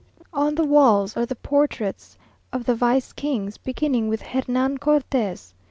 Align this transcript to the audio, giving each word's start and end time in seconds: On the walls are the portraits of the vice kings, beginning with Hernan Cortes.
On 0.33 0.55
the 0.55 0.65
walls 0.65 1.15
are 1.15 1.27
the 1.27 1.35
portraits 1.35 2.17
of 2.51 2.65
the 2.65 2.73
vice 2.73 3.13
kings, 3.13 3.59
beginning 3.59 4.07
with 4.09 4.23
Hernan 4.23 4.79
Cortes. 4.79 5.53